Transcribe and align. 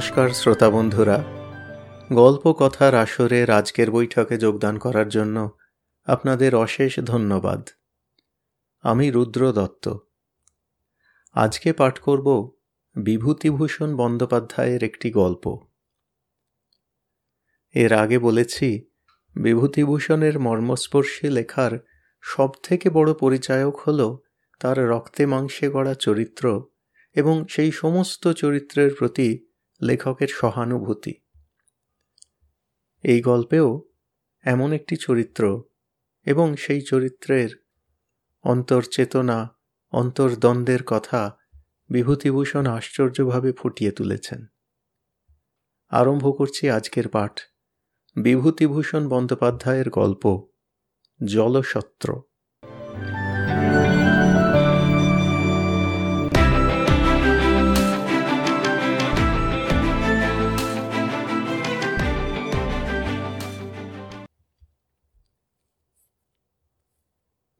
নমস্কার 0.00 0.30
শ্রোতা 0.30 0.70
বন্ধুরা। 0.70 1.24
গল্প 2.12 2.52
কথার 2.52 2.94
আসরের 2.94 3.50
আজকের 3.50 3.90
বৈঠকে 3.90 4.38
যোগদান 4.38 4.78
করার 4.78 5.08
জন্য 5.08 5.58
আপনাদের 6.04 6.54
অশেষ 6.54 7.00
ধন্যবাদ। 7.00 7.68
আমি 8.82 9.10
রুদ্র 9.10 9.52
দত্ত। 9.52 9.96
আজকে 11.32 11.72
পাঠ 11.72 11.98
করব 11.98 12.52
বিভূতিভূষণ 12.96 13.96
বন্দ্যোপাধ্যায়ের 13.96 14.84
একটি 14.84 15.10
গল্প। 15.10 15.58
এর 17.72 17.92
আগে 17.92 18.18
বলেছি, 18.18 18.86
বিভূতিভূষণের 19.36 20.38
মর্মস্পর্শী 20.38 21.28
লেখার 21.28 21.78
সবথেকে 22.20 22.90
বড় 22.90 23.14
পরিচায়ক 23.14 23.76
হল 23.76 24.16
তার 24.60 24.88
রক্তে 24.88 25.26
মাংসে 25.26 25.68
গড়া 25.68 25.94
চরিত্র 25.94 26.64
এবং 27.14 27.46
সেই 27.48 27.72
সমস্ত 27.72 28.28
চরিত্রের 28.28 28.94
প্রতি 28.94 29.49
লেখকের 29.82 30.28
সহানুভূতি। 30.28 31.14
এই 33.02 33.20
গল্পেও 33.20 33.82
এমন 34.42 34.72
একটি 34.72 34.96
চরিত্র 34.96 35.62
এবং 36.26 36.56
সেই 36.56 36.80
চরিত্রের 36.80 37.66
অন্তর্চেতনা, 38.42 39.58
অন্তর্দ্বন্দ্বের 39.92 40.82
কথা 40.86 41.36
বিভূতিভূষণ 41.88 42.66
আশ্চর্যভাবে 42.66 43.52
ফুটিয়ে 43.52 43.90
তুলেছেন। 43.90 44.46
আরম্ভ 45.88 46.38
করছি 46.38 46.70
আজকের 46.70 47.08
পাঠ। 47.08 47.40
বিভূতিভূষণ 48.16 49.08
বন্দ্যোপাধ্যায়ের 49.08 49.90
গল্প 49.90 50.48
জলসত্র 51.24 52.22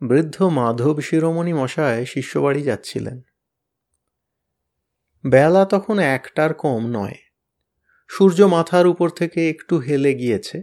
বৃদ্ধ 0.03 0.43
মাধব 0.43 1.01
শিরোমণি 1.01 1.53
মশায় 1.53 2.05
শিষ্যবাড়ি 2.05 2.63
যাচ্ছিলেন। 2.63 3.21
বেলা 5.27 5.65
তখন 5.65 5.99
একটার 5.99 6.55
কম 6.55 6.87
নয়। 6.87 7.15
সূর্য 8.09 8.43
মাথার 8.43 8.87
উপর 8.87 9.09
থেকে 9.09 9.51
একটু 9.51 9.79
হেলে 9.79 10.15
গিয়েছে। 10.15 10.63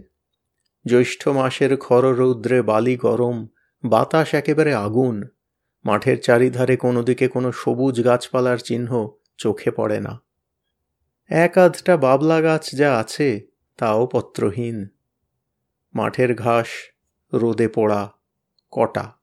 জ্যৈষ্ঠ 0.86 1.28
মাসের 1.28 1.76
খররৌদ্রে 1.76 2.62
বালি 2.62 2.96
গরম, 2.96 3.48
বাতাস 3.84 4.34
একেবারে 4.34 4.74
আগুন। 4.74 5.28
মাঠের 5.84 6.20
চারিধারে 6.20 6.76
কোনো 6.76 7.02
দিকে 7.02 7.28
কোনো 7.28 7.52
সবুজ 7.52 8.04
গাছপালার 8.04 8.58
চিহ্ন 8.58 9.08
চোখে 9.38 9.70
পড়ে 9.70 10.00
না। 10.00 10.22
এক 11.28 11.58
আধটা 11.58 11.96
বাবলা 11.96 12.40
গাছ 12.40 12.70
যা 12.70 12.98
আছে 12.98 13.40
তাও 13.76 14.06
পত্রহীন। 14.06 14.88
মাঠের 15.94 16.34
ঘাস, 16.34 16.66
রোদে 17.34 17.68
পোড়া, 17.68 18.12
কটা। 18.70 19.17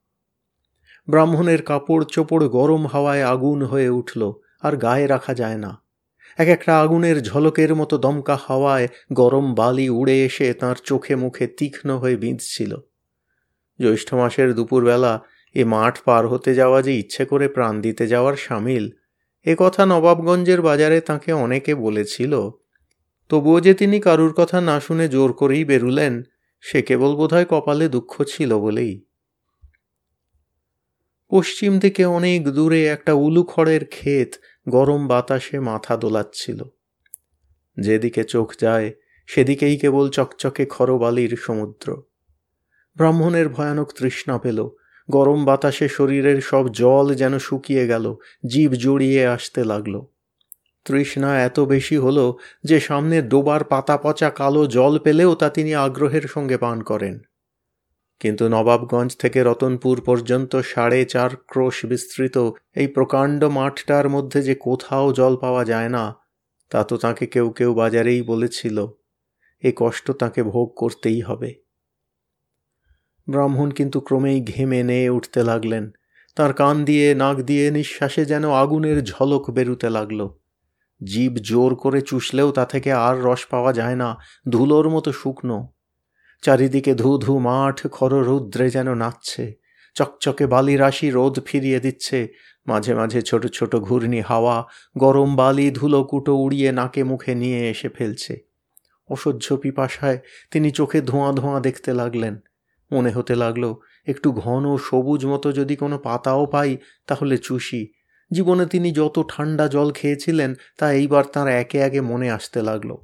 ব্রাহ্মণের 1.08 1.62
কাপড় 1.62 2.06
চোপড় 2.06 2.48
গরম 2.48 2.86
হাওয়ায় 2.86 3.24
আগুন 3.24 3.62
হয়ে 3.62 3.90
উঠল, 3.90 4.34
আর 4.62 4.78
গায়ে 4.78 5.08
রাখা 5.08 5.34
যায় 5.34 5.58
না। 5.58 5.82
এক 6.38 6.48
একটা 6.48 6.82
আগুনের 6.82 7.24
ঝলকের 7.24 7.76
মতো 7.76 7.98
দমকা 7.98 8.36
হাওয়ায় 8.36 8.88
গরম 9.14 9.56
বালি 9.56 9.90
উড়ে 9.90 10.26
এসে 10.26 10.54
তার 10.54 10.76
চোখে 10.84 11.16
মুখে 11.16 11.48
তীক্ষ্ণ 11.48 11.98
হয়ে 11.98 12.16
বিঁধছিল। 12.16 12.78
জ্যৈষ্ঠ 13.80 14.14
মাসের 14.14 14.56
দুপুরবেলা 14.56 15.22
এ 15.54 15.66
মাঠ 15.66 16.00
পার 16.02 16.28
হতে 16.28 16.56
যাওয়া 16.56 16.82
যে 16.82 17.00
ইচ্ছে 17.00 17.26
করে 17.26 17.48
প্রাণ 17.48 17.82
দিতে 17.82 18.08
যাওয়ার 18.08 18.36
সামিল, 18.36 18.90
এ 19.44 19.56
কথা 19.58 19.86
নবাবগঞ্জের 19.86 20.62
বাজারে 20.62 21.02
তাকে 21.02 21.34
অনেকে 21.34 21.76
বলেছিল। 21.76 22.50
তবুও 23.30 23.60
যে 23.60 23.74
তিনি 23.74 24.00
কারুর 24.00 24.34
কথা 24.34 24.62
না 24.62 24.80
শুনে 24.80 25.10
জোর 25.10 25.34
করেই 25.34 25.66
বেরুলেন, 25.66 26.24
সে 26.62 26.82
কেবল 26.82 27.16
বোধহয় 27.16 27.46
কপালে 27.50 27.90
দুঃখ 27.90 28.24
ছিল 28.24 28.58
বলেই। 28.60 29.05
পশ্চিম 31.36 31.80
থেকে 31.80 32.06
অনেক 32.06 32.48
দূরে 32.48 32.86
একটা 32.88 33.14
উলুখড়ের 33.14 33.86
ক্ষেত 33.86 34.34
গরম 34.70 35.08
বাতাসে 35.08 35.60
মাথা 35.60 35.98
দোলাচ্ছিল। 35.98 36.64
যেদিকে 37.80 38.24
চোখ 38.24 38.54
যায়, 38.62 38.94
সেদিকেই 39.28 39.78
কেবল 39.78 40.10
চকচকে 40.10 40.66
খরবালির 40.66 41.38
সমুদ্র। 41.42 42.04
ব্রাহ্মণের 42.96 43.50
ভয়ানক 43.50 43.92
তৃষ্ণা 43.92 44.38
পেল। 44.38 44.70
গরম 45.12 45.46
বাতাসে 45.46 45.88
শরীরের 45.88 46.42
সব 46.42 46.70
জল 46.70 47.14
যেন 47.14 47.40
শুকিয়ে 47.40 47.88
গেল, 47.88 48.16
জীব 48.48 48.72
জড়িয়ে 48.72 49.28
আসতে 49.28 49.64
লাগল। 49.64 50.02
তৃষ্ণা 50.86 51.42
এত 51.42 51.60
বেশি 51.60 51.98
হলো 51.98 52.38
যে 52.64 52.80
সামনে 52.80 53.22
ডোবার 53.22 53.64
পাতা 53.64 53.98
পচা 53.98 54.30
কালো 54.30 54.66
জল 54.66 55.00
পেলেও 55.00 55.36
তা 55.36 55.50
তিনি 55.50 55.76
আগ্রহের 55.76 56.22
সঙ্গে 56.22 56.58
পান 56.58 56.82
করেন। 56.82 57.20
কিন্তু 58.20 58.48
নবাবগঞ্জ 58.48 59.18
থেকে 59.18 59.44
রতনপুর 59.44 60.02
পর্যন্ত 60.02 60.56
সাড়ে 60.56 61.06
চার 61.06 61.36
ক্রোশ 61.36 61.86
বিস্তৃত 61.86 62.38
এই 62.76 62.88
প্রকাণ্ড 62.88 63.44
মাঠটার 63.44 64.10
মধ্যে 64.10 64.44
যে 64.44 64.56
কোথাও 64.56 65.14
জল 65.14 65.36
পাওয়া 65.36 65.66
যায় 65.66 65.90
না, 65.90 66.16
তা 66.70 66.84
তো 66.84 66.98
তাকে 66.98 67.28
কেউ 67.28 67.50
কেউ 67.50 67.74
বাজারেই 67.74 68.22
বলেছিল। 68.22 68.88
এ 69.64 69.72
কষ্ট 69.76 70.12
তাকে 70.12 70.44
ভোগ 70.44 70.74
করতেই 70.76 71.22
হবে। 71.22 71.54
ব্রাহ্মণ 73.30 73.72
কিন্তু 73.72 74.00
ক্রমেই 74.00 74.42
ঘেমে 74.42 74.84
নেয়ে 74.84 75.10
উঠতে 75.10 75.44
লাগলেন। 75.44 75.92
তার 76.36 76.54
কান 76.54 76.86
দিয়ে 76.86 77.16
নাক 77.16 77.38
দিয়ে 77.38 77.72
নিঃশ্বাসে 77.72 78.26
যেন 78.26 78.52
আগুনের 78.52 79.04
ঝলক 79.04 79.50
বেরুতে 79.50 79.90
লাগল। 79.90 80.30
জীব 81.04 81.34
জোর 81.34 81.76
করে 81.76 82.02
চুষলেও 82.02 82.52
তা 82.52 82.66
থেকে 82.66 82.92
আর 82.92 83.24
রস 83.24 83.46
পাওয়া 83.46 83.74
যায় 83.74 83.96
না, 83.96 84.18
ধুলোর 84.50 84.90
মতো 84.90 85.12
শুকনো। 85.12 85.75
চারিদিকে 86.46 86.96
ধু 86.96 87.18
ধু 87.18 87.40
মাঠ 87.40 87.88
খররৌদ্রে 87.88 88.70
যেন 88.70 88.94
নাচছে। 88.94 89.56
চকচকে 89.96 90.48
বালি 90.48 90.78
রাশি 90.78 91.12
রোদ 91.12 91.40
ফিরিয়ে 91.46 91.80
দিচ্ছে। 91.80 92.28
মাঝে 92.68 92.94
মাঝে 92.96 93.22
ছোট 93.22 93.48
ছোট 93.48 93.76
ঘূর্ণি 93.76 94.22
হাওয়া 94.22 94.66
গরম 94.98 95.36
বালি 95.36 95.72
ধুলো 95.72 96.04
কুটো 96.04 96.36
উড়িয়ে 96.36 96.72
নাকে 96.72 97.04
মুখে 97.04 97.36
নিয়ে 97.36 97.70
এসে 97.70 97.90
ফেলছে। 97.90 98.42
অসহ্য 99.10 99.58
পিপাসায় 99.58 100.20
তিনি 100.52 100.72
চোখে 100.72 101.02
ধোঁয়া 101.02 101.32
ধোঁয়া 101.32 101.60
দেখতে 101.60 101.94
লাগলেন। 101.94 102.40
মনে 102.92 103.12
হতে 103.12 103.36
লাগল, 103.36 103.76
একটু 104.06 104.32
ঘন 104.32 104.78
সবুজ 104.78 105.26
মতো 105.26 105.52
যদি 105.52 105.76
কোনো 105.76 105.98
পাতাও 105.98 106.46
পাই, 106.46 106.78
তাহলে 107.08 107.38
চুষি। 107.38 107.88
জীবনে 108.32 108.66
তিনি 108.66 108.92
যত 108.92 109.26
ঠান্ডা 109.30 109.68
জল 109.68 109.92
খেয়েছিলেন, 109.92 110.56
তা 110.78 110.92
এইবার 110.92 111.24
তার 111.24 111.48
একে 111.48 111.80
একে 111.80 112.02
মনে 112.02 112.32
আসতে 112.32 112.62
লাগল। 112.62 112.96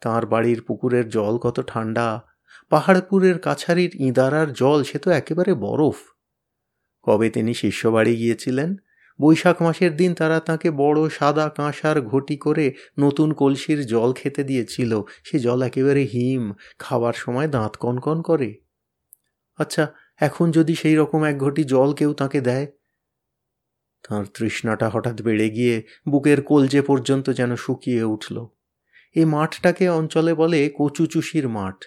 তাঁর 0.00 0.26
বাড়ির 0.26 0.62
পুকুরের 0.62 1.08
জল 1.08 1.38
কত 1.38 1.64
ঠান্ডা 1.66 2.31
পাহাড়পুরের 2.72 3.38
কাছারির 3.38 3.90
ইঁদারার 3.94 4.52
জল, 4.52 4.82
সে 4.82 4.98
তো 4.98 5.10
একেবারে 5.10 5.54
বরফ। 5.54 5.96
কবে 7.02 7.30
তিনি 7.30 7.54
শিষ্যবাড়ি 7.54 8.16
গিয়েছিলেন? 8.16 8.76
বৈশাখ 9.20 9.62
মাসের 9.62 9.96
দিন 9.96 10.14
তারা 10.14 10.40
তাকে 10.40 10.70
বড় 10.70 11.08
সাদা 11.08 11.48
কাঁসার 11.48 12.02
ঘটি 12.02 12.36
করে 12.36 12.74
নতুন 12.98 13.32
কলসির 13.32 13.86
জল 13.86 14.12
খেতে 14.12 14.44
দিয়েছিল। 14.44 15.02
সে 15.24 15.38
জল 15.38 15.62
একেবারে 15.62 16.02
হিম, 16.02 16.52
খাওয়ার 16.78 17.12
সময় 17.12 17.48
দাঁত 17.48 17.76
কনকন 17.76 18.22
করে। 18.22 18.54
আচ্ছা 19.58 19.92
এখন 20.16 20.50
যদি 20.50 20.74
সেই 20.74 20.94
রকম 20.94 21.24
এক 21.24 21.38
ঘটি 21.38 21.64
জল 21.64 21.92
কেউ 21.92 22.12
তাকে 22.12 22.40
দেয়? 22.40 22.66
তাঁর 24.08 24.24
তৃষ্ণাটা 24.24 24.88
হঠাৎ 24.88 25.22
বেড়ে 25.22 25.50
গিয়ে 25.50 25.82
বুকের 26.08 26.42
কলজে 26.42 26.82
পর্যন্ত 26.82 27.30
যেন 27.30 27.56
শুকিয়ে 27.56 28.02
উঠল। 28.02 28.46
এই 29.14 29.24
মাঠটাকে 29.24 29.88
অঞ্চলে 29.88 30.34
বলে 30.34 30.70
কচুচুষির 30.78 31.48
মাঠ। 31.48 31.84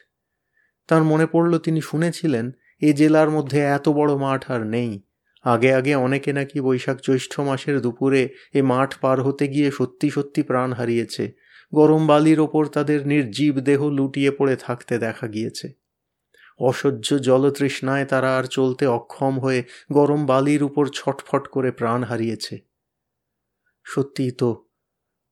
তার 0.87 1.03
মনে 1.03 1.27
পড়ল 1.27 1.57
তিনি 1.57 1.81
শুনেছিলেন, 1.81 2.51
এ 2.81 2.93
জেলার 2.93 3.29
মধ্যে 3.29 3.59
এত 3.59 3.89
বড় 3.89 4.15
মাঠ 4.15 4.51
আর 4.51 4.65
নেই। 4.65 5.01
আগে 5.43 5.73
আগে 5.73 5.95
অনেকে 5.95 6.33
নাকি 6.33 6.61
বৈশাখ 6.61 6.97
জ্যৈষ্ঠ 7.01 7.39
মাসের 7.39 7.81
দুপুরে 7.81 8.29
এ 8.53 8.61
মাঠ 8.61 8.99
পার 9.01 9.21
হতে 9.21 9.47
গিয়ে 9.47 9.71
সত্যি 9.71 10.09
সত্যি 10.09 10.41
প্রাণ 10.43 10.73
হারিয়েছে। 10.73 11.31
গরম 11.73 12.07
বালির 12.07 12.39
ওপর 12.39 12.65
তাদের 12.65 13.07
নির্জীব 13.07 13.59
দেহ 13.59 13.89
লুটিয়ে 13.89 14.31
পড়ে 14.31 14.55
থাকতে 14.55 14.97
দেখা 14.97 15.27
গিয়েছে। 15.27 15.73
অসহ্য 16.59 17.17
জলতৃষ্ণায় 17.17 18.05
তারা 18.05 18.37
আর 18.37 18.43
চলতে 18.43 18.85
অক্ষম 18.87 19.39
হয়ে 19.39 19.63
গরম 19.91 20.25
বালির 20.25 20.63
উপর 20.63 20.87
ছটফট 20.93 21.47
করে 21.47 21.71
প্রাণ 21.71 22.03
হারিয়েছে। 22.03 22.59
সত্যিই 23.83 24.31
তো 24.31 24.65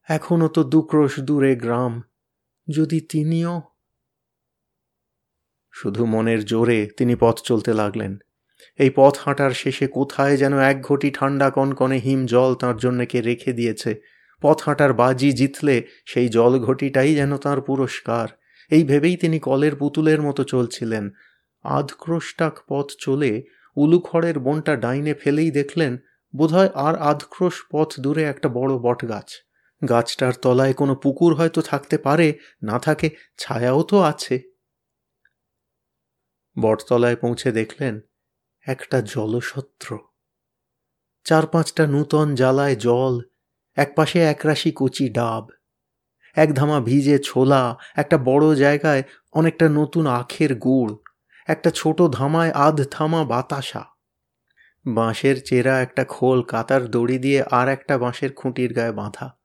এখনও 0.09 0.47
তো 0.47 0.63
দুক্রোশ 0.63 1.19
দূরে 1.19 1.55
গ্রাম। 1.55 2.01
যদি 2.69 2.99
তিনিও 2.99 3.61
শুধু 5.73 6.05
মনের 6.05 6.45
জোরে 6.45 6.89
তিনি 6.97 7.15
পথ 7.15 7.41
চলতে 7.41 7.73
লাগলেন। 7.73 8.17
এই 8.79 8.89
পথ 8.95 9.17
হাঁটার 9.17 9.51
শেষে 9.51 9.87
কোথায় 9.87 10.37
যেন 10.37 10.59
এক 10.59 10.81
ঘটি 10.81 11.11
ঠান্ডা 11.11 11.49
কনকনে 11.49 11.97
হিম 11.97 12.25
জল 12.25 12.55
তাঁর 12.55 12.77
জন্য 12.77 13.05
কে 13.05 13.21
রেখে 13.21 13.53
দিয়েছে। 13.53 13.95
পথ 14.41 14.61
হাঁটার 14.61 14.93
বাজি 14.93 15.31
জিতলে 15.31 15.87
সেই 16.05 16.29
জল 16.29 16.59
ঘটিটাই 16.59 17.15
যেন 17.15 17.37
তাঁর 17.37 17.61
পুরস্কার। 17.61 18.27
এই 18.71 18.83
ভেবেই 18.83 19.17
তিনি 19.17 19.39
কলের 19.39 19.75
পুতুলের 19.75 20.21
মতো 20.21 20.43
চলছিলেন। 20.43 21.09
আধক্রোশটাক 21.63 22.59
পথ 22.67 22.87
চলে 22.99 23.43
উলুখড়ের 23.75 24.39
বনটা 24.39 24.75
ডাইনে 24.75 25.13
ফেলেই 25.13 25.51
দেখলেন, 25.51 25.97
বোধহয় 26.35 26.69
আর 26.75 26.95
আধক্রোশ 26.95 27.53
পথ 27.71 27.99
দূরে 27.99 28.23
একটা 28.23 28.49
বড় 28.49 28.73
বটগাছ। 28.77 29.29
গাছটার 29.89 30.33
তলায় 30.41 30.73
কোনো 30.73 30.95
পুকুর 30.95 31.35
হয়তো 31.35 31.61
থাকতে 31.61 31.97
পারে, 31.97 32.33
না 32.63 32.79
থাকে 32.79 33.09
ছায়াও 33.37 33.83
তো 33.83 34.01
আছে। 34.01 34.52
বটতলায় 36.61 37.15
পৌঁছে 37.15 37.51
দেখলেন 37.51 38.01
একটা 38.67 39.01
জলসত্র। 39.01 39.97
চার 41.23 41.47
পাঁচটা 41.47 41.87
নূতন 41.87 42.35
জ্বালায় 42.35 42.75
জল, 42.75 43.21
একপাশে 43.75 44.19
একরাশি 44.19 44.71
কচি 44.75 45.09
ডাব, 45.09 45.47
এক 46.35 46.55
ধামা 46.55 46.79
ভিজে 46.79 47.19
ছোলা, 47.19 47.77
একটা 47.95 48.17
বড় 48.17 48.55
জায়গায় 48.55 49.03
অনেকটা 49.31 49.69
নতুন 49.69 50.07
আখের 50.07 50.55
গুড়, 50.55 50.95
একটা 51.47 51.69
ছোট 51.69 52.01
ধামায় 52.01 52.51
আধ 52.51 52.81
থামা 52.91 53.23
বাতাসা। 53.23 53.85
বাঁশের 54.87 55.43
চেরা 55.43 55.81
একটা 55.81 56.05
খোল 56.05 56.41
কাতার 56.41 56.91
দড়ি 56.91 57.17
দিয়ে 57.17 57.43
আর 57.51 57.67
একটা 57.67 57.97
বাঁশের 57.97 58.33
খুঁটির 58.33 58.73
গায়ে 58.73 58.91
বাঁধা। 58.91 59.37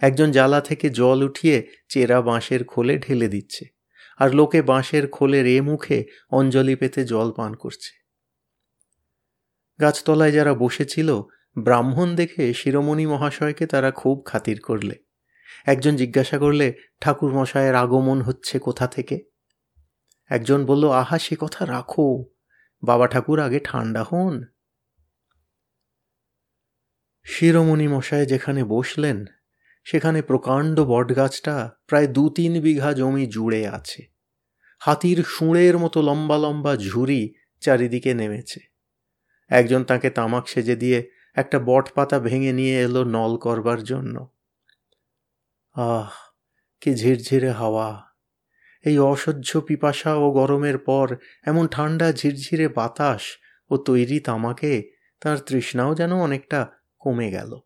একজন 0.00 0.30
জ্বালা 0.30 0.60
থেকে 0.60 0.90
জল 0.90 1.22
উঠিয়ে 1.22 1.68
চেরা 1.88 2.22
বাঁশের 2.22 2.64
খোলে 2.64 2.98
ঢেলে 2.98 3.28
দিচ্ছে। 3.28 3.71
আর 4.18 4.34
লোকে 4.34 4.62
বাঁশের 4.62 5.08
খোলের 5.08 5.46
এ 5.46 5.60
মুখে 5.60 6.04
অঞ্জলি 6.30 6.76
পেতে 6.76 7.04
জল 7.04 7.32
পান 7.32 7.54
করছে। 7.54 8.02
গাছতলায় 9.80 10.32
যারা 10.32 10.54
বসেছিল, 10.54 11.22
ব্রাহ্মণ 11.58 12.16
দেখে 12.16 12.54
শিরোমণি 12.54 13.06
মহাশয়কে 13.06 13.66
তারা 13.66 13.90
খুব 13.90 14.22
খাতির 14.26 14.60
করলে। 14.60 14.94
একজন 15.66 15.96
জিজ্ঞাসা 15.96 16.38
করলে 16.38 16.74
ঠাকুর 17.00 17.32
মশায়ের 17.32 17.74
আগমন 17.74 18.22
হচ্ছে 18.22 18.58
কোথা 18.58 18.86
থেকে? 18.86 19.24
একজন 20.28 20.66
বলল, 20.66 20.90
আহা, 20.90 21.18
সে 21.18 21.36
কথা 21.40 21.66
রাখো। 21.66 22.24
বাবা 22.84 23.06
ঠাকুর, 23.06 23.40
আগে 23.40 23.60
ঠান্ডা 23.64 24.02
হন। 24.02 24.44
শিরোমণি 27.24 27.88
মশায় 27.88 28.26
যেখানে 28.26 28.64
বসলেন 28.64 29.24
সেখানে 29.84 30.22
প্রকাণ্ড 30.22 30.80
বটগাছটা 30.80 31.70
প্রায় 31.86 32.06
দু 32.06 32.30
তিন 32.30 32.60
বিঘা 32.60 32.92
জমি 32.92 33.26
জুড়ে 33.26 33.68
আছে। 33.68 34.06
হাতির 34.78 35.24
শুঁড়ের 35.28 35.78
মতো 35.78 36.02
লম্বা 36.02 36.38
লম্বা 36.38 36.76
ঝুড়ি 36.76 37.34
চারিদিকে 37.60 38.14
নেমেছে। 38.14 38.60
একজন 39.48 39.84
তাকে 39.84 40.10
তামাক 40.10 40.48
সেজে 40.48 40.76
দিয়ে 40.76 41.10
একটা 41.34 41.60
বট 41.64 41.92
পাতা 41.92 42.18
ভেঙে 42.18 42.52
নিয়ে 42.52 42.80
এলো 42.80 43.04
নল 43.04 43.36
করবার 43.36 43.82
জন্য। 43.82 44.28
আহ, 45.72 46.10
কি 46.80 46.94
ঝিরঝিরে 46.94 47.50
হাওয়া। 47.50 48.02
এই 48.84 48.98
অসহ্য 48.98 49.60
পিপাসা 49.60 50.14
ও 50.14 50.30
গরমের 50.30 50.78
পর 50.78 51.16
এমন 51.44 51.68
ঠান্ডা 51.68 52.12
ঝিরঝিরে 52.12 52.68
বাতাস 52.68 53.20
ও 53.70 53.76
তৈরি 53.76 54.20
তামাকে 54.20 54.90
তার 55.20 55.38
তৃষ্ণাও 55.38 55.94
যেন 55.94 56.12
অনেকটা 56.12 56.66
কমে 56.98 57.30
গেল। 57.30 57.60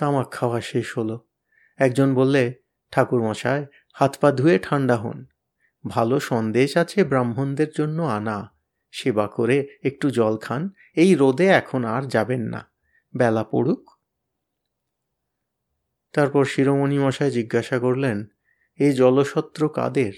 তামাক 0.00 0.28
খাওয়া 0.32 0.60
শেষ 0.60 0.98
হলো। 0.98 1.16
একজন 1.78 2.14
বললে 2.14 2.42
ঠাকুর 2.90 3.22
মশায় 3.22 3.66
হাত 3.92 4.16
পা 4.20 4.32
ধুয়ে 4.32 4.58
ঠান্ডা 4.58 4.96
হন। 4.96 5.26
ভালো 5.88 6.20
সন্দেশ 6.20 6.76
আছে 6.76 7.04
ব্রাহ্মণদের 7.04 7.70
জন্য 7.78 8.02
আনা। 8.02 8.38
সেবা 8.92 9.26
করে 9.28 9.56
একটু 9.84 10.10
জল 10.10 10.36
খান। 10.36 10.62
এই 10.94 11.14
রোদে 11.14 11.46
এখন 11.46 11.84
আর 11.84 12.02
যাবেন 12.02 12.42
না। 12.42 12.70
বেলা 13.16 13.44
পড়ুক। 13.44 13.90
তারপর 16.12 16.44
শিরোমণি 16.44 16.98
মশাই 16.98 17.30
জিজ্ঞাসা 17.30 17.78
করলেন 17.78 18.26
এই 18.78 18.92
জলসত্র 18.92 19.68
কাদের? 19.68 20.12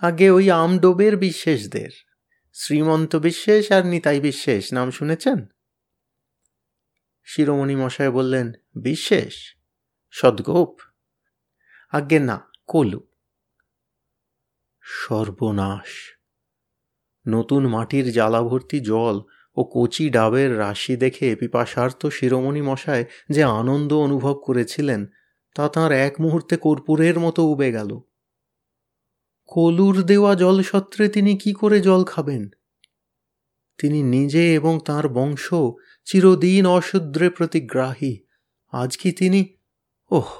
আগে 0.00 0.30
ওই 0.30 0.50
আমডোবের 0.50 1.16
বিশ্বাসদের। 1.16 1.90
শ্রীমন্ত 2.52 3.16
বিশ্বাস 3.16 3.72
আর 3.72 3.86
নিতাই 3.86 4.20
বিশ্বাস। 4.20 4.72
নাম 4.72 4.90
শুনেছেন? 4.90 5.46
শিরোমণি 7.30 7.76
মশাই 7.76 8.08
বললেন 8.08 8.52
বিশ্বাস 8.82 9.32
সদ্গোপ? 10.10 10.80
আজ্ঞে, 11.92 12.18
না, 12.18 12.52
কলু। 12.66 13.00
সর্বনাশ! 14.80 16.18
নতুন 17.28 17.66
মাটির 17.66 18.12
জ্বালাভর্তি 18.12 18.80
জল 18.80 19.20
ও 19.56 19.70
কচি 19.74 20.10
ডাবের 20.10 20.58
রাশি 20.58 20.96
দেখে 20.96 21.36
পিপাসার্থ 21.36 22.06
শিরোমণি 22.06 22.62
মশায় 22.62 23.04
যে 23.28 23.44
আনন্দ 23.44 23.92
অনুভব 23.92 24.34
করেছিলেন, 24.34 25.06
তা 25.54 25.68
তাঁর 25.68 25.92
এক 25.92 26.14
মুহূর্তে 26.20 26.56
কর্পূরের 26.56 27.18
মতো 27.18 27.44
উবে 27.44 27.72
গেল। 27.72 28.00
কলুর 29.46 30.02
দেওয়া 30.02 30.34
জলসত্রে 30.34 31.08
তিনি 31.08 31.36
কি 31.36 31.52
করে 31.52 31.80
জল 31.80 32.04
খাবেন? 32.04 32.48
তিনি 33.78 34.02
নিজে 34.02 34.54
এবং 34.54 34.78
তার 34.86 35.08
বংশ 35.08 35.54
চিরদিন 36.08 36.66
অশুদ্রে 36.66 37.30
প্রতিগ্রাহী। 37.30 38.20
আজ 38.72 38.96
কি 38.96 39.12
তিনি? 39.12 39.56
ওহ, 40.10 40.30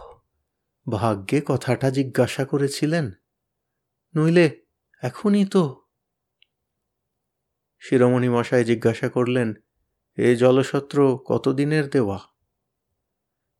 ভাগ্যে 0.90 1.42
কথাটা 1.46 1.90
জিজ্ঞাসা 1.90 2.44
করেছিলেন। 2.44 3.12
নইলে 4.16 4.60
এখনই 5.02 5.44
তো। 5.44 5.82
শিরোমণি 7.78 8.28
মশাই 8.28 8.64
জিজ্ঞাসা 8.64 9.08
করলেন, 9.08 9.54
এ 10.16 10.36
জলসত্র 10.36 11.18
কতদিনের 11.26 11.88
দেওয়া? 11.88 12.18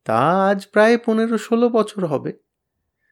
তা 0.05 0.47
আজ 0.47 0.67
প্রায় 0.67 0.97
পনেরো 0.97 1.37
ষোলো 1.37 1.69
বছর 1.69 2.05
হবে। 2.05 2.33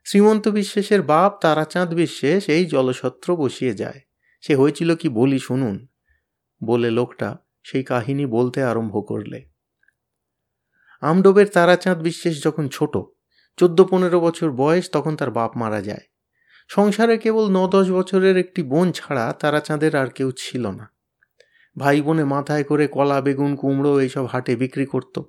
শ্রীমন্ত 0.06 0.48
বিশ্বাসের 0.48 1.02
বাপ 1.02 1.40
তারাচাঁদ 1.42 1.94
বিশ্বাস 1.94 2.50
এই 2.50 2.66
জলসত্র 2.66 3.36
বসিয়ে 3.36 3.74
যায়। 3.74 4.02
সে 4.42 4.56
হয়েছিল 4.56 4.96
কি 4.96 5.10
বলি 5.10 5.40
শুনুন, 5.40 5.88
বলে 6.64 6.92
লোকটা 6.92 7.38
সেই 7.68 7.84
কাহিনী 7.84 8.26
বলতে 8.26 8.60
আরম্ভ 8.64 8.96
করলে। 9.08 9.40
আমডোবের 11.04 11.48
তারাচাঁদ 11.48 12.00
বিশ্বাস 12.02 12.36
যখন 12.44 12.66
ছোট 12.68 12.94
চোদ্দ 13.58 13.80
পনেরো 13.84 14.20
বছর 14.20 14.52
বয়স 14.52 14.86
তখন 14.92 15.16
তার 15.16 15.32
বাপ 15.32 15.52
মারা 15.58 15.82
যায়। 15.82 16.06
সংসারে 16.70 17.18
কেবল 17.18 17.46
ন 17.50 17.68
দশ 17.68 17.92
বছরের 17.92 18.38
একটি 18.38 18.62
বোন 18.64 18.92
ছাড়া 18.92 19.34
তারাচাঁদের 19.40 19.96
আর 19.96 20.08
কেউ 20.08 20.32
ছিল 20.38 20.64
না। 20.72 20.86
ভাই 21.78 22.02
বোনে 22.02 22.24
মাথায় 22.24 22.64
করে 22.64 22.88
কলা, 22.88 23.22
বেগুন, 23.22 23.56
কুমড়ো 23.56 23.94
এইসব 24.00 24.26
হাটে 24.26 24.56
বিক্রি 24.56 24.86
করত। 24.86 25.22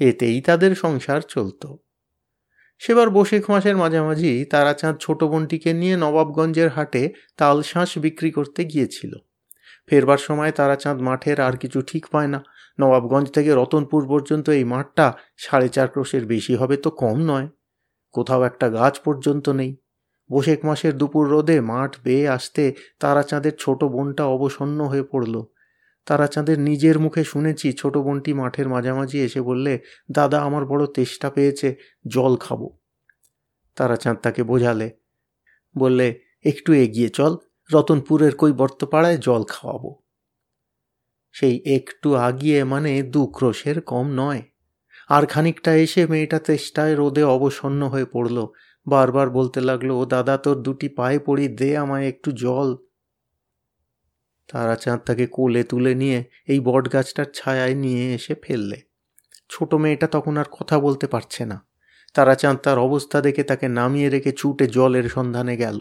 এতেই 0.00 0.40
তাদের 0.40 0.74
সংসার 0.74 1.20
চলত। 1.28 1.62
সেবার 2.78 3.10
বসেক 3.10 3.50
মাসের 3.50 3.76
মাঝামাঝি 3.76 4.44
তারাচাঁদ 4.44 4.96
ছোট 4.96 5.20
বোনটিকে 5.24 5.70
নিয়ে 5.72 5.96
নবাবগঞ্জের 5.96 6.68
হাটে 6.68 7.02
তালশাঁস 7.36 7.98
বিক্রি 7.98 8.30
করতে 8.30 8.60
গিয়েছিল। 8.64 9.12
ফেরবার 9.90 10.18
সময় 10.18 10.52
তারাচাঁদ 10.52 11.00
মাঠের 11.00 11.40
আর 11.40 11.56
কিছু 11.56 11.82
ঠিক 11.82 12.08
পায় 12.08 12.26
না। 12.26 12.44
নবাবগঞ্জ 12.80 13.32
থেকে 13.32 13.54
রতনপুর 13.54 14.08
পর্যন্ত 14.08 14.48
এই 14.50 14.64
মাঠটা 14.64 15.12
সাড়ে 15.36 15.68
চার 15.68 15.88
ক্রোশের 15.88 16.26
বেশি 16.26 16.54
হবে 16.54 16.76
তো 16.76 16.90
কম 16.90 17.18
নয়। 17.18 17.48
কোথাও 18.12 18.42
একটা 18.42 18.68
গাছ 18.68 19.00
পর্যন্ত 19.04 19.48
নেই। 19.48 19.76
বসেক 20.32 20.64
মাসের 20.64 20.98
দুপুর 20.98 21.28
রোদে 21.28 21.60
মাঠ 21.60 21.96
বেয়ে 22.04 22.28
আসতে 22.28 22.74
তারাচাঁদের 23.00 23.52
ছোট 23.58 23.84
বোনটা 23.84 24.24
অবসন্ন 24.24 24.84
হয়ে 24.84 25.02
পড়ল। 25.02 25.42
তারাচাঁদের 26.06 26.60
নিজের 26.60 26.98
মুখে 26.98 27.24
শুনেছি 27.24 27.72
ছোট 27.72 27.96
বোনটি 27.96 28.32
মাঠের 28.32 28.68
মাঝামাঝি 28.68 29.18
এসে 29.20 29.40
বললে, 29.40 29.80
দাদা, 30.10 30.38
আমার 30.42 30.66
বড় 30.66 30.86
তেষ্টা 30.86 31.30
পেয়েছে, 31.30 31.76
জল 32.06 32.36
খাব। 32.36 32.68
তারাচাঁদ 33.76 34.16
তাকে 34.16 34.42
বোঝালে, 34.42 34.90
বললে, 35.78 36.20
একটু 36.44 36.72
এগিয়ে 36.72 37.08
চল 37.08 37.36
রতনপুরের 37.72 38.36
কই 38.36 38.52
বর্তপাড়ায় 38.52 39.18
জল 39.18 39.42
খাওয়াবো। 39.42 40.02
সেই 41.32 41.62
একটু 41.66 42.14
আগিয়ে 42.14 42.64
মানে 42.64 43.02
দু 43.02 43.26
ক্রোশের 43.26 43.80
কম 43.80 44.10
নয়। 44.10 44.42
আর 45.08 45.26
খানিকটা 45.26 45.74
এসে 45.74 46.06
মেয়েটা 46.06 46.38
তেষ্টায় 46.38 46.96
রোদে 46.96 47.22
অবসন্ন 47.22 47.88
হয়ে 47.88 48.04
পড়ল। 48.04 48.46
বারবার 48.86 49.30
বলতে 49.30 49.60
লাগল, 49.60 49.90
ও 49.90 50.04
দাদা, 50.04 50.36
তোর 50.36 50.62
দুটি 50.62 50.88
পায়ে 50.88 51.18
পড়ি, 51.18 51.48
দে 51.48 51.76
আমায় 51.76 52.08
একটু 52.08 52.32
জল। 52.32 52.76
তারাচাঁদ 54.48 55.00
তাকে 55.00 55.26
কোলে 55.26 55.64
তুলে 55.64 55.94
নিয়ে 55.94 56.24
এই 56.46 56.60
বট 56.60 56.92
গাছটার 56.92 57.26
ছায়ায় 57.34 57.74
নিয়ে 57.74 58.14
এসে 58.14 58.34
ফেললে। 58.42 58.80
ছোট 59.48 59.74
মেয়েটা 59.74 60.06
তখন 60.06 60.36
আর 60.36 60.44
কথা 60.50 60.78
বলতে 60.78 61.06
পারছে 61.06 61.44
না। 61.44 61.66
তারাচাঁদ 62.14 62.56
তার 62.56 62.78
অবস্থা 62.78 63.20
দেখে 63.20 63.42
তাকে 63.42 63.68
নামিয়ে 63.68 64.08
রেখে 64.08 64.32
ছুটে 64.32 64.66
জলের 64.66 65.08
সন্ধানে 65.08 65.56
গেল। 65.56 65.80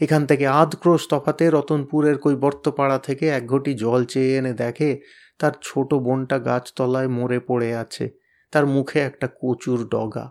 এখান 0.00 0.26
থেকে 0.26 0.46
আধ 0.46 0.76
ক্রোশ 0.76 1.08
তফাতে 1.08 1.50
রতনপুরের 1.50 2.18
কই 2.18 2.34
বর্তপাড়া 2.34 2.98
থেকে 2.98 3.28
এক 3.28 3.46
ঘটি 3.46 3.74
জল 3.74 4.04
চেয়ে 4.04 4.36
এনে 4.36 4.52
দেখে 4.52 5.00
তার 5.38 5.52
ছোট 5.62 5.94
বোনটা 5.94 6.38
গাছতলায় 6.38 7.08
মরে 7.08 7.40
পড়ে 7.40 7.76
আছে। 7.76 8.10
তার 8.52 8.66
মুখে 8.66 9.00
একটা 9.00 9.28
কচুর 9.42 9.88
ডগা। 9.88 10.30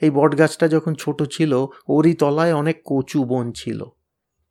এই 0.00 0.10
বটগাছটা 0.10 0.68
যখন 0.68 0.94
ছোট 0.94 1.22
ছিল, 1.22 1.66
ওরই 1.88 2.14
তলায় 2.14 2.54
অনেক 2.54 2.82
কচু 2.84 3.24
বন 3.24 3.52
ছিল। 3.52 3.84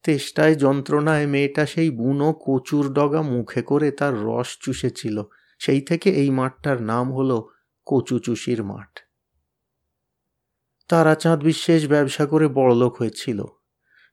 তেষ্টায় 0.03 0.55
যন্ত্রণায় 0.55 1.27
মেয়েটা 1.27 1.65
সেই 1.65 1.89
বুনো 1.89 2.33
কচুর 2.45 2.93
ডগা 2.93 3.21
মুখে 3.21 3.61
করে 3.61 3.91
তার 3.91 4.21
রস 4.21 4.57
চুষেছিল। 4.61 5.23
সেই 5.59 5.81
থেকে 5.81 6.09
এই 6.09 6.29
মাঠটার 6.29 6.81
নাম 6.81 7.13
হলো 7.13 7.49
কচুচুষির 7.85 8.63
মাঠ। 8.63 8.99
তারাচাঁদ 10.87 11.43
বিশেষ 11.43 11.87
ব্যবসা 11.87 12.25
করে 12.25 12.47
বড়লোক 12.47 12.97
হয়েছিল। 12.97 13.43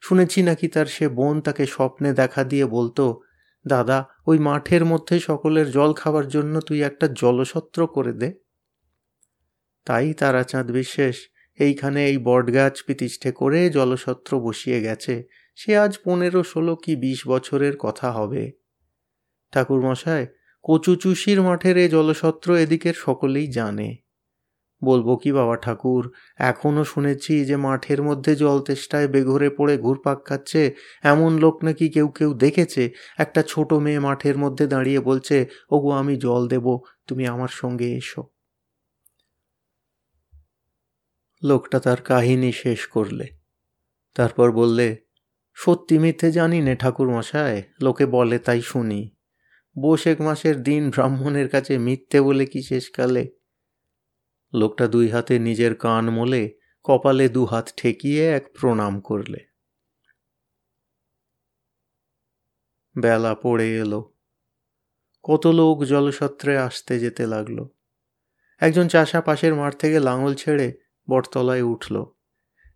শুনেছি 0.07 0.43
নাকি 0.43 0.69
তার 0.69 0.87
সে 0.87 1.09
বোন 1.09 1.41
তাকে 1.41 1.67
স্বপ্নে 1.67 2.13
দেখা 2.13 2.45
দিয়ে 2.45 2.67
বলতো, 2.67 3.21
দাদা, 3.67 4.05
ওই 4.27 4.39
মাঠের 4.39 4.85
মধ্যে 4.85 5.21
সকলের 5.21 5.71
জল 5.71 5.93
খাবার 5.93 6.29
জন্য 6.29 6.61
তুই 6.61 6.83
একটা 6.83 7.09
জলসত্র 7.09 7.87
করে 7.87 8.13
দে। 8.13 8.33
তাই 9.85 10.15
তারাচাঁদ 10.15 10.71
বিশ্বাস 10.71 11.17
এইখানে 11.59 12.07
এই 12.07 12.19
বটগাছ 12.19 12.85
পিতিষ্ঠে 12.87 13.33
করে 13.33 13.71
জলসত্র 13.71 14.41
বসিয়ে 14.41 14.81
গেছে। 14.81 15.25
সে 15.55 15.77
আজ 15.77 15.99
পনেরো, 16.05 16.43
ষোলো 16.43 16.77
কি 16.77 16.97
বিশ 16.97 17.27
বছরের 17.29 17.77
কথা 17.79 18.11
হবে। 18.11 18.53
ঠাকুরমশাই 19.53 20.27
কচুচুষির 20.63 21.43
মাঠের 21.43 21.77
এ 21.77 21.89
জলসত্র 21.89 22.57
এদিকের 22.57 22.95
সকলেই 22.95 23.47
জানে। 23.47 24.06
বলব 24.85 25.17
কি 25.17 25.33
বাবা 25.33 25.57
ঠাকুর 25.57 26.13
এখনও 26.37 26.85
শুনেছি 26.85 27.45
যে 27.45 27.57
মাঠের 27.57 28.03
মধ্যে 28.03 28.37
জল 28.37 28.61
তেষ্টায় 28.61 29.09
বেঘরে 29.09 29.51
পড়ে 29.51 29.79
ঘুরপাক 29.79 30.27
খাচ্ছে, 30.27 30.75
এমন 31.03 31.39
লোক 31.39 31.65
নাকি 31.65 31.89
কেউ 31.89 32.09
কেউ 32.09 32.35
দেখেছে। 32.35 32.91
একটা 33.19 33.43
ছোট 33.43 33.73
মেয়ে 33.73 34.01
মাঠের 34.01 34.39
মধ্যে 34.39 34.67
দাঁড়িয়ে 34.67 35.01
বলছে, 35.01 35.47
ওগো, 35.71 35.91
আমি 35.91 36.17
জল 36.17 36.49
দেব, 36.49 36.79
তুমি 37.07 37.27
আমার 37.27 37.49
সঙ্গে 37.49 37.97
এসো। 37.97 38.23
লোকটা 41.45 41.81
তার 41.81 42.01
কাহিনী 42.01 42.53
শেষ 42.53 42.87
করলে। 42.87 43.27
তারপর 44.15 44.53
বললে, 44.53 44.97
সত্যি 45.55 45.99
মিথ্যে 45.99 46.33
জানি 46.33 46.61
নে 46.61 46.77
ঠাকুর 46.77 47.11
মশায়, 47.11 47.63
লোকে 47.83 48.07
বলে 48.07 48.39
তাই 48.39 48.61
শুনি। 48.61 49.17
বৈশেখ 49.79 50.21
মাসের 50.21 50.63
দিন 50.63 50.91
ব্রাহ্মণের 50.91 51.49
কাছে 51.49 51.79
মিথ্যে 51.79 52.21
বলে 52.21 52.47
কি 52.47 52.63
শেষকালে? 52.63 53.29
লোকটা 54.57 54.89
দুই 54.89 55.09
হাতে 55.09 55.39
নিজের 55.39 55.75
কান 55.75 56.11
মোলে 56.11 56.59
কপালে 56.85 57.29
দু 57.29 57.45
হাত 57.45 57.73
ঠেকিয়ে 57.77 58.29
এক 58.29 58.53
প্রণাম 58.61 59.01
করলে। 59.01 59.39
বেলা 62.99 63.35
পড়ে 63.35 63.77
এলো। 63.77 64.13
কত 65.23 65.47
লোক 65.47 65.85
জলসত্রে 65.85 66.59
আসতে 66.59 66.99
যেতে 66.99 67.27
লাগল। 67.27 67.67
একজন 68.61 68.89
চাষা 68.89 69.21
পাশের 69.21 69.55
মাঠ 69.55 69.77
থেকে 69.77 70.01
লাঙল 70.01 70.35
ছেড়ে 70.35 70.73
বটতলায় 71.11 71.63
উঠল। 71.63 72.05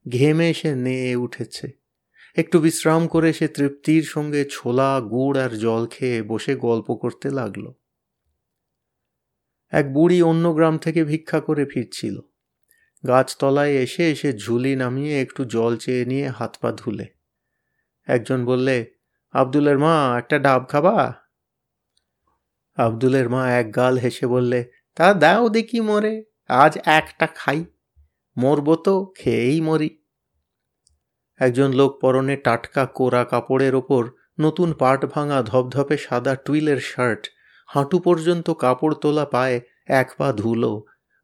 ঘেমে 0.08 0.54
সে 0.54 0.74
নেয়ে 0.74 1.16
উঠেছে। 1.16 1.80
একটু 2.36 2.58
বিশ্রাম 2.58 3.08
করে 3.08 3.32
সে 3.32 3.48
তৃপ্তির 3.48 4.02
সঙ্গে 4.02 4.44
ছোলা, 4.50 5.00
গুড় 5.00 5.44
আর 5.44 5.50
জল 5.50 5.86
খেয়ে 5.86 6.22
বসে 6.22 6.54
গল্প 6.56 6.94
করতে 6.94 7.30
লাগল। 7.30 7.72
এক 9.72 9.92
বুড়ি 9.92 10.22
অন্য 10.22 10.54
গ্রাম 10.54 10.78
থেকে 10.78 11.04
ভিক্ষা 11.04 11.40
করে 11.40 11.64
ফিরছিল। 11.64 12.20
গাছতলায় 13.06 13.70
এসে 13.70 14.10
এসে 14.10 14.38
ঝুলি 14.38 14.76
নামিয়ে 14.76 15.20
একটু 15.20 15.44
জল 15.44 15.76
চেয়ে 15.76 16.04
নিয়ে 16.04 16.28
হাত 16.28 16.56
পা 16.60 16.72
ধুলে। 16.72 17.06
একজন 18.06 18.44
বললে, 18.44 18.94
আবদুলের 19.32 19.78
মা, 19.78 20.14
একটা 20.18 20.38
ডাব 20.38 20.68
খাবা? 20.68 21.14
আবদুলের 22.76 23.28
মা 23.28 23.50
এক 23.50 23.76
গাল 23.76 23.98
হেসে 23.98 24.26
বললে, 24.26 24.70
তা 24.96 25.14
দাও 25.14 25.48
দেখি 25.48 25.80
মরে, 25.80 26.24
আজ 26.48 26.78
একটা 26.84 27.26
খাই। 27.26 27.64
মরবো 28.36 28.76
তো, 28.76 29.12
খেয়েই 29.16 29.60
মরি। 29.60 30.02
একজন 31.38 31.72
লোক 31.72 32.00
পরনে 32.00 32.36
টাটকা 32.36 32.86
কোরা 32.86 33.24
কাপড়ের 33.24 33.74
ওপর 33.74 34.10
নতুন 34.40 34.72
পাট 34.72 35.04
ভাঙা 35.04 35.42
ধপধপে 35.42 35.96
সাদা 35.96 36.36
টুইলের 36.36 36.78
শার্ট 36.78 37.28
হাঁটু 37.72 37.98
পর্যন্ত 37.98 38.50
কাপড় 38.50 38.94
তোলা 39.00 39.24
পায়ে 39.24 39.60
এক 39.86 40.08
পা 40.18 40.32
ধুলো। 40.32 40.72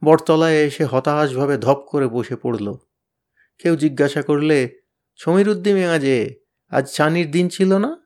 বটতলায় 0.04 0.54
এসে 0.54 0.84
হতাশভাবে 0.84 1.56
ধপ 1.58 1.84
করে 1.88 2.06
বসে 2.08 2.36
পড়ল। 2.36 2.66
কেউ 3.58 3.76
জিজ্ঞাসা 3.76 4.22
করলে 4.22 4.58
সমীরুদ্দি 5.16 5.72
মেয়াজে 5.72 6.18
আজ? 6.72 6.84
চানির 6.94 7.30
দিন 7.30 7.48
ছিল 7.48 7.78
না? 7.78 7.96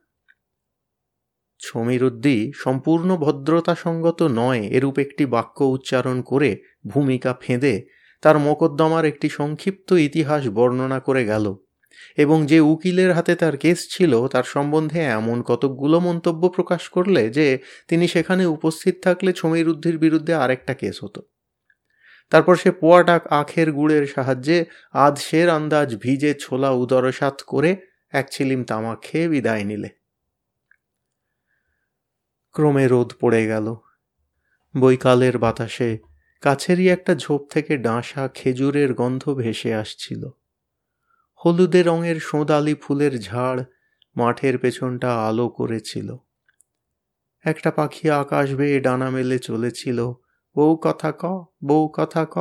সমীরুদ্দি 1.59 2.51
সম্পূর্ণ 2.55 3.17
ভদ্রতা 3.17 3.75
সঙ্গত 3.75 4.19
নয়, 4.31 4.61
এরূপ 4.61 4.99
একটি 4.99 5.25
বাক্য 5.25 5.63
উচ্চারণ 5.63 6.21
করে 6.21 6.49
ভূমিকা 6.87 7.31
ফেঁদে 7.41 7.75
তার 8.21 8.39
মোকদ্দমার 8.39 9.05
একটি 9.05 9.29
সংক্ষিপ্ত 9.29 9.91
ইতিহাস 9.91 10.47
বর্ণনা 10.47 10.99
করে 10.99 11.25
গেল। 11.25 11.45
এবং 12.17 12.45
যে 12.45 12.59
উকিলের 12.59 13.13
হাতে 13.13 13.35
তার 13.35 13.57
কেস 13.57 13.87
ছিল, 13.89 14.27
তার 14.27 14.43
সম্বন্ধে 14.43 14.99
এমন 14.99 15.41
কতকগুলো 15.41 15.99
মন্তব্য 15.99 16.49
প্রকাশ 16.49 16.89
করলে 16.89 17.29
যে 17.29 17.59
তিনি 17.87 18.07
সেখানে 18.07 18.45
উপস্থিত 18.45 18.95
থাকলে 19.03 19.33
ছমিরুদ্ধির 19.33 19.97
বিরুদ্ধে 19.97 20.33
আরেকটা 20.33 20.73
কেস 20.73 21.03
হতো। 21.03 21.21
তারপর 22.29 22.55
সে 22.55 22.71
পোয়াটাক 22.71 23.27
আখের 23.27 23.71
গুড়ের 23.71 24.07
সাহায্যে 24.07 24.65
আধশের 24.93 25.49
আন্দাজ 25.49 25.95
ভিজে 25.95 26.33
ছোলা 26.33 26.71
উদরসাত 26.71 27.41
করে 27.47 27.77
এক 28.11 28.27
ছিলিম 28.31 28.63
তামাক 28.63 29.01
খেয়ে 29.01 29.27
বিদায় 29.27 29.63
নিলে। 29.63 29.89
ক্রমে 32.51 32.87
রোদ 32.87 33.13
পড়ে 33.19 33.47
গেল। 33.47 33.75
বৈকালের 34.79 35.37
বাতাসে 35.37 35.99
কাছেরই 36.41 36.89
একটা 36.89 37.15
ঝোপ 37.15 37.47
থেকে 37.49 37.77
ডাঁসা 37.77 38.27
খেজুরের 38.27 38.93
গন্ধ 38.93 39.33
ভেসে 39.33 39.73
আসছিল। 39.73 40.29
হলুদে 41.45 41.83
রঙের 41.83 42.19
সোঁদালি 42.19 42.75
ফুলের 42.75 43.19
ঝাড় 43.21 43.63
মাঠের 44.15 44.59
পেছনটা 44.59 45.27
আলো 45.27 45.49
করেছিল। 45.49 46.17
একটা 47.45 47.71
পাখি 47.71 48.09
আকাশ 48.09 48.47
বেয়ে 48.53 48.79
ডানা 48.79 49.09
মেলে 49.09 49.39
চলেছিল, 49.39 49.99
বউ 50.55 50.75
কথা 50.75 51.11
ক, 51.11 51.23
বউ 51.63 51.87
কথা 51.87 52.25
ক। 52.25 52.35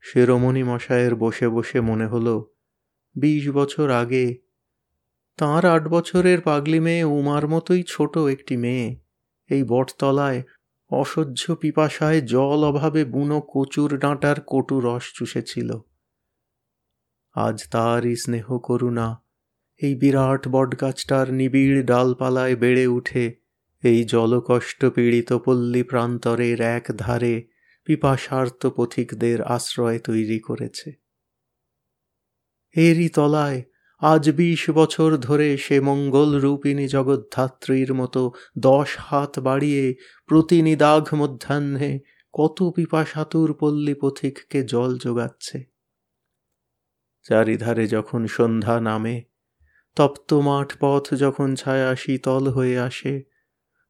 শিরোমণি 0.00 0.62
মশায়ের 0.62 1.14
বসে 1.14 1.48
বসে 1.48 1.80
মনে 1.80 2.06
হলো, 2.06 2.54
বিশ 3.16 3.50
বছর 3.50 3.90
আগে 3.90 4.26
তাঁর 5.36 5.66
আট 5.66 5.88
বছরের 5.88 6.40
পাগলি 6.40 6.80
মেয়ে 6.80 7.04
উমার 7.04 7.48
মতোই 7.48 7.82
ছোট 7.88 8.18
একটি 8.18 8.56
মেয়ে, 8.56 8.96
এই 9.50 9.64
বটতলায় 9.64 10.42
অসহ্য 10.90 11.54
পিপাসায় 11.54 12.20
জল 12.20 12.64
অভাবে 12.64 13.04
বুনো 13.04 13.40
কচুর 13.40 13.98
ডাঁটার 13.98 14.36
কটু 14.46 14.80
রস 14.80 15.12
চুষেছিল। 15.14 15.78
আজ 17.34 17.68
তারই 17.70 18.16
স্নেহ 18.16 18.58
করুণা, 18.58 19.20
এই 19.82 19.94
বিরাট 19.94 20.48
বটগাছটার 20.48 21.32
নিবিড় 21.32 21.82
ডালপালায় 21.82 22.56
বেড়ে 22.56 22.86
উঠে, 22.86 23.34
এই 23.82 24.04
জলকষ্ট 24.04 24.84
পীড়িত 24.84 25.32
পল্লী 25.32 25.82
প্রান্তরের 25.82 26.60
এক 26.60 26.84
ধারে 26.96 27.48
পিপাসার্থ 27.84 28.66
পথিকদের 28.66 29.42
আশ্রয় 29.42 29.98
তৈরি 29.98 30.38
করেছে। 30.38 30.92
এরই 32.76 33.08
তলায় 33.08 33.62
আজ 34.02 34.30
বিশ 34.30 34.70
বছর 34.70 35.16
ধরে 35.16 35.56
সে 35.56 35.80
মঙ্গল 35.80 36.38
রূপিণী 36.38 36.88
জগদ্ধাত্রীর 36.88 37.94
মতো 37.94 38.32
দশ 38.58 38.96
হাত 38.98 39.38
বাড়িয়ে 39.38 39.94
প্রতিনিদাঘ 40.26 41.14
মধ্যাহ্নে 41.14 41.98
কত 42.32 42.62
পিপাসাতুর 42.62 43.54
পল্লী 43.54 43.94
পথিককে 43.94 44.64
জল 44.64 44.98
যোগাচ্ছে। 44.98 45.64
চারিধারে 47.22 47.86
যখন 47.86 48.26
সন্ধ্যা 48.26 48.80
নামে, 48.80 49.22
তপ্ত 49.96 50.34
মাঠ 50.34 50.72
পথ 50.80 51.14
যখন 51.14 51.54
ছায়া 51.54 51.96
শীতল 51.96 52.48
হয়ে 52.48 52.78
আসে, 52.78 53.22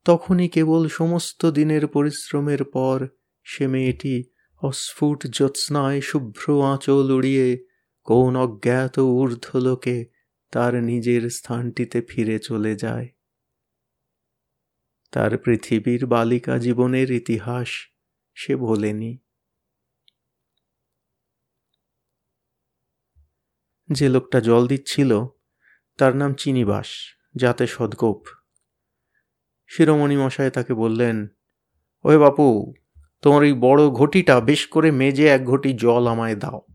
তখনই 0.05 0.49
কেবল 0.49 0.89
সমস্ত 0.89 1.47
দিনের 1.47 1.87
পরিশ্রমের 1.87 2.65
পর 2.65 3.09
সে 3.43 3.67
মেয়েটি 3.67 4.25
অস্ফুট 4.63 5.27
জ্যোৎস্নায় 5.27 6.01
শুভ্র 6.01 6.63
আঁচল 6.63 7.11
উড়িয়ে 7.11 7.68
কোন 8.09 8.37
অজ্ঞাত 8.37 9.01
ঊর্ধ্ব 9.01 9.59
লোকে 9.59 10.07
তার 10.53 10.75
নিজের 10.75 11.31
স্থানটিতে 11.31 12.01
ফিরে 12.01 12.39
চলে 12.39 12.77
যায়। 12.77 13.09
তার 15.13 15.39
পৃথিবীর 15.39 16.07
বালিকা 16.07 16.59
জীবনের 16.59 17.11
ইতিহাস 17.11 17.69
সে 18.35 18.57
ভোলেনি। 18.57 19.19
যে 23.93 24.09
লোকটা 24.09 24.41
জল 24.41 24.67
দিচ্ছিল, 24.67 25.27
তার 25.99 26.17
নাম 26.17 26.35
চিনিবাস, 26.35 26.87
যাতে 27.35 27.67
সদগোপ। 27.67 28.23
শিরোমণি 29.67 30.17
মশাই 30.17 30.51
তাকে 30.51 30.75
বললেন 30.75 31.29
ওয়ে 32.05 32.19
বাপু, 32.19 32.75
তোমার 33.23 33.43
ওই 33.43 33.53
বড় 33.53 33.91
ঘটিটা 33.91 34.41
বেশ 34.41 34.67
করে 34.67 34.91
মেজে 34.91 35.27
এক 35.29 35.45
ঘটি 35.45 35.73
জল 35.73 36.07
আমায় 36.07 36.37
দাও। 36.37 36.68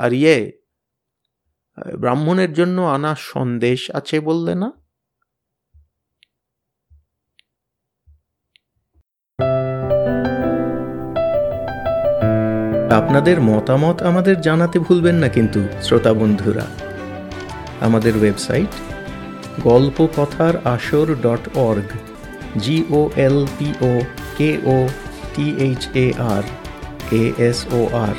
আর 0.00 0.12
ইয়ে 0.12 0.36
ব্রাহ্মণের 1.98 2.50
জন্য 2.52 2.78
আনা 2.96 3.12
সন্দেশ 3.32 3.80
আছে 3.94 4.16
বললে 4.20 4.54
না? 4.54 4.68
আপনাদের 13.00 13.36
মতামত 13.40 13.96
আমাদের 14.02 14.36
জানাতে 14.40 14.78
ভুলবেন 14.78 15.16
না 15.22 15.28
কিন্তু, 15.28 15.60
শ্রোতা 15.82 16.12
বন্ধুরা। 16.14 16.66
আমাদের 17.80 18.14
ওয়েবসাইট 18.16 18.72
গল্প 19.62 19.98
কথার 20.16 20.54
আসর 20.66 21.06
dot 21.24 21.44
org 21.68 21.90
G O 22.58 23.02
L 23.26 23.38
P O 23.58 23.92
K 24.38 24.50
O 24.74 24.76
T 25.34 25.46
H 25.66 25.82
A 26.04 26.06
R 26.34 26.44
A 27.22 27.24
S 27.48 27.58
O 27.72 27.80
R 28.06 28.16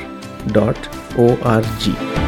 dot 0.54 0.80
O 1.18 1.26
R 1.46 1.64
G 1.80 2.21